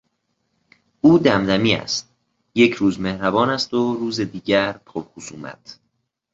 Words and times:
او 1.01 1.19
دمدمی 1.19 1.75
است، 1.75 2.09
یک 2.55 2.73
روز 2.73 2.99
مهربان 2.99 3.49
است 3.49 3.73
و 3.73 3.95
روز 3.95 4.21
دیگر 4.21 4.71
پر 4.85 5.01
خصومت. 5.01 5.79